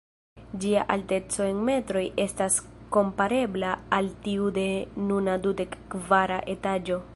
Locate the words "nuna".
5.11-5.39